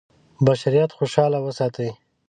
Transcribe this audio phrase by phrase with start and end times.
[0.47, 1.87] بشریت خوشاله وساتي.